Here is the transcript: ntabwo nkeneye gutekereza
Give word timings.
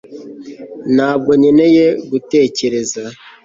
ntabwo 0.95 1.31
nkeneye 1.39 1.85
gutekereza 2.11 3.01